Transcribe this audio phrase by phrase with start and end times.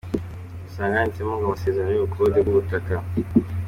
[0.63, 2.93] Urasanga handitseho ngo ‘amazezerano y’ubukode bw’ubutaka‘.